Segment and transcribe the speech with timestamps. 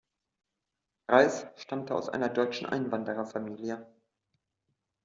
[1.11, 3.85] Rice stammte aus einer deutschen Einwandererfamilie.